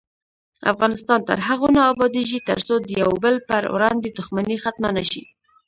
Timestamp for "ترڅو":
2.49-2.75